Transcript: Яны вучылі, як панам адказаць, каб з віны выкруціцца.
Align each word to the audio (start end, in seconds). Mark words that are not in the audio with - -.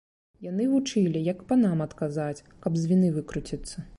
Яны 0.45 0.63
вучылі, 0.71 1.21
як 1.33 1.43
панам 1.51 1.85
адказаць, 1.87 2.43
каб 2.63 2.81
з 2.85 2.93
віны 2.93 3.15
выкруціцца. 3.19 3.89